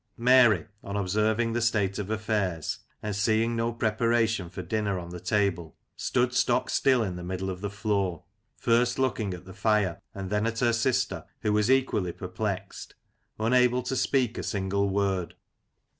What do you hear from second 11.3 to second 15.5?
who was equally perplexed, unable to speak a single word.